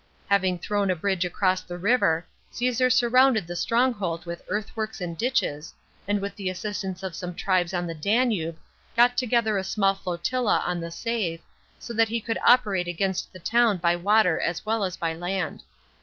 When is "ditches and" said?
5.15-6.19